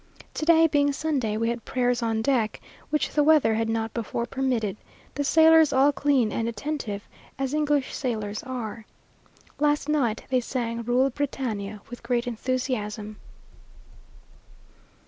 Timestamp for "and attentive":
6.31-7.03